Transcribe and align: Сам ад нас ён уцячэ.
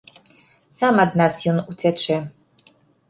Сам 0.77 0.97
ад 1.03 1.11
нас 1.23 1.37
ён 1.51 1.57
уцячэ. 1.75 2.17